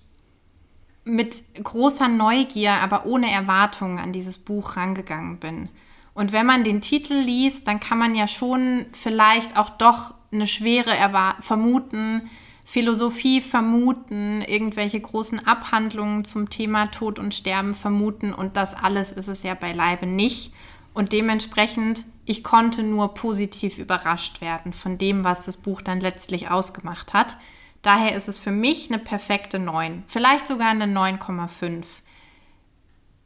[1.04, 5.68] mit großer Neugier, aber ohne Erwartungen an dieses Buch rangegangen bin.
[6.14, 10.46] Und wenn man den Titel liest, dann kann man ja schon vielleicht auch doch eine
[10.46, 12.28] Schwere erwa- vermuten,
[12.72, 19.28] Philosophie vermuten, irgendwelche großen Abhandlungen zum Thema Tod und Sterben vermuten und das alles ist
[19.28, 20.54] es ja beileibe nicht.
[20.94, 26.50] Und dementsprechend, ich konnte nur positiv überrascht werden von dem, was das Buch dann letztlich
[26.50, 27.36] ausgemacht hat.
[27.82, 31.84] Daher ist es für mich eine perfekte 9, vielleicht sogar eine 9,5.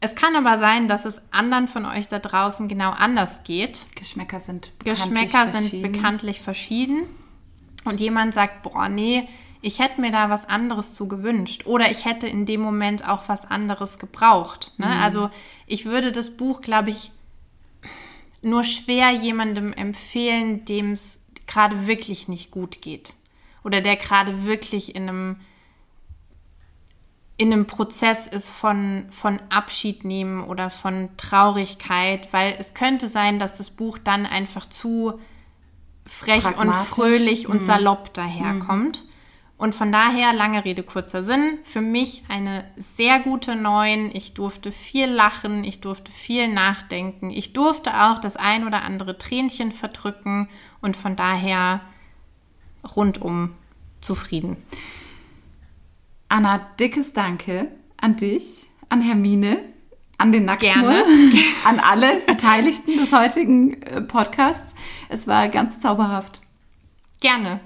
[0.01, 3.87] Es kann aber sein, dass es anderen von euch da draußen genau anders geht.
[3.95, 5.93] Geschmäcker sind bekanntlich Geschmäcker sind verschieden.
[5.93, 7.03] bekanntlich verschieden.
[7.87, 9.29] Und jemand sagt, boah, nee,
[9.63, 11.67] ich hätte mir da was anderes zu gewünscht.
[11.67, 14.73] Oder ich hätte in dem Moment auch was anderes gebraucht.
[14.77, 14.87] Ne?
[15.01, 15.31] Also
[15.67, 17.11] ich würde das Buch, glaube ich,
[18.43, 23.15] nur schwer jemandem empfehlen, dem es gerade wirklich nicht gut geht.
[23.65, 25.41] Oder der gerade wirklich in einem,
[27.37, 33.39] in einem Prozess ist von, von Abschied nehmen oder von Traurigkeit, weil es könnte sein,
[33.39, 35.19] dass das Buch dann einfach zu
[36.07, 39.05] frech und fröhlich und salopp daherkommt.
[39.59, 44.11] Und von daher, lange Rede, kurzer Sinn, für mich eine sehr gute Neun.
[44.13, 49.17] Ich durfte viel lachen, ich durfte viel nachdenken, ich durfte auch das ein oder andere
[49.17, 50.49] Tränchen verdrücken
[50.83, 51.81] und von daher
[52.97, 53.55] rundum
[54.03, 54.59] zufrieden.
[56.29, 59.61] Anna, dickes Danke an dich, an Hermine,
[60.19, 61.05] an den Gerne.
[61.65, 64.75] an alle Beteiligten des heutigen äh, Podcasts.
[65.09, 66.43] Es war ganz zauberhaft.
[67.21, 67.61] Gerne.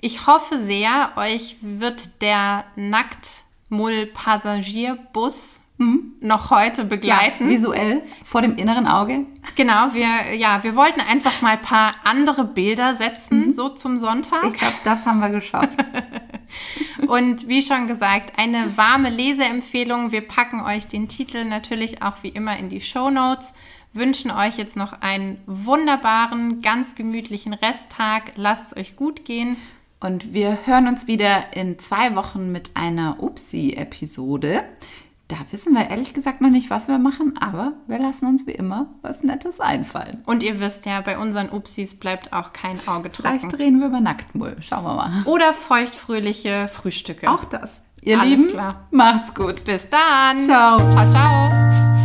[0.00, 7.50] Ich hoffe sehr, euch wird der Nacktmull-Passagierbus noch heute begleiten.
[7.50, 9.26] visuell vor dem inneren Auge.
[9.56, 14.44] Genau, wir, ja, wir wollten einfach mal ein paar andere Bilder setzen, so zum Sonntag.
[14.44, 15.84] Ich glaube, das haben wir geschafft.
[17.08, 20.12] Und wie schon gesagt, eine warme Leseempfehlung.
[20.12, 23.52] Wir packen euch den Titel natürlich auch wie immer in die Show Notes.
[23.96, 28.32] Wünschen euch jetzt noch einen wunderbaren, ganz gemütlichen Resttag.
[28.36, 29.56] Lasst es euch gut gehen.
[30.00, 34.62] Und wir hören uns wieder in zwei Wochen mit einer Upsi-Episode.
[35.28, 38.52] Da wissen wir ehrlich gesagt noch nicht, was wir machen, aber wir lassen uns wie
[38.52, 40.22] immer was Nettes einfallen.
[40.26, 43.56] Und ihr wisst ja, bei unseren Upsis bleibt auch kein Auge Vielleicht trocken.
[43.56, 44.56] drehen wir über Nacktmull.
[44.60, 45.22] Schauen wir mal.
[45.24, 47.28] Oder feuchtfröhliche Frühstücke.
[47.28, 47.72] Auch das.
[48.02, 48.86] Ihr Alles Lieben, klar.
[48.92, 49.64] macht's gut.
[49.64, 50.38] Bis dann.
[50.40, 50.78] Ciao.
[50.92, 51.95] Ciao, ciao.